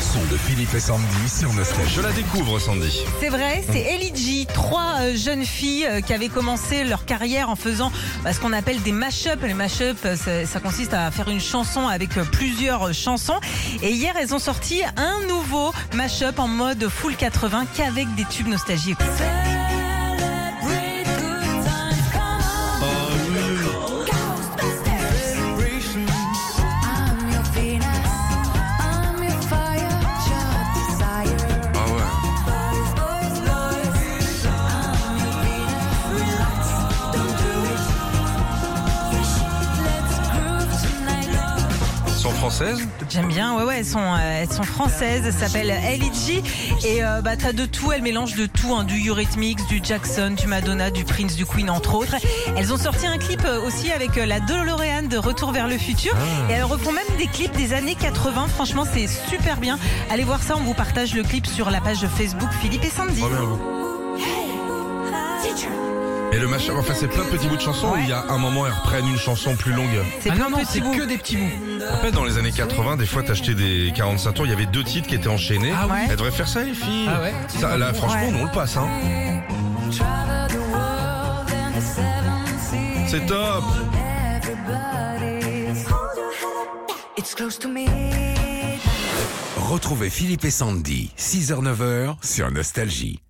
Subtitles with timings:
[0.00, 1.94] son de Philippe et Sandy sur Nostalgie.
[1.94, 3.04] Je la découvre, Sandy.
[3.20, 7.50] C'est vrai, c'est Ellie G, trois euh, jeunes filles euh, qui avaient commencé leur carrière
[7.50, 7.92] en faisant
[8.24, 9.40] bah, ce qu'on appelle des mash-up.
[9.42, 13.40] Les mash-up, euh, ça, ça consiste à faire une chanson avec plusieurs chansons.
[13.82, 18.48] Et hier, elles ont sorti un nouveau mash-up en mode full 80 qu'avec des tubes
[18.48, 18.94] nostalgie.
[42.50, 46.42] Françaises J'aime bien, ouais, ouais, elles sont, euh, elles sont françaises, elles s'appellent Ellie G.
[46.84, 50.34] Et euh, bah, t'as de tout, elles mélangent de tout, hein, du Eurythmics, du Jackson,
[50.36, 52.16] du Madonna, du Prince, du Queen, entre autres.
[52.56, 55.78] Elles ont sorti un clip euh, aussi avec euh, la DeLorean de Retour vers le
[55.78, 56.12] futur.
[56.48, 58.48] Et elles refont même des clips des années 80.
[58.48, 59.78] Franchement, c'est super bien.
[60.10, 63.22] Allez voir ça, on vous partage le clip sur la page Facebook Philippe et Sandy.
[66.32, 68.24] Et le machin, enfin c'est plein de petits bouts de chansons où il y a
[68.28, 69.88] un moment elles reprennent une chanson plus longue.
[70.20, 71.50] C'est Ah non, non, c'est que des petits bouts.
[71.92, 74.66] En fait, dans les années 80, des fois t'achetais des 45 tours, il y avait
[74.66, 75.72] deux titres qui étaient enchaînés.
[75.74, 75.98] Ah oui.
[76.08, 77.08] Elles devraient faire ça les filles.
[77.08, 78.30] Ah ouais Ça, là, franchement, Ouais.
[78.30, 78.76] nous on le passe.
[78.76, 78.88] Hein.
[83.08, 83.64] C'est top.
[84.36, 85.84] Everybody's
[87.18, 87.86] It's close to me.
[89.56, 93.20] Retrouvez Philippe et Sandy, 6h-9h sur Nostalgie.